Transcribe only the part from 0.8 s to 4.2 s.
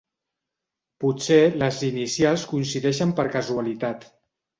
Potser les inicials coincideixen per casualitat.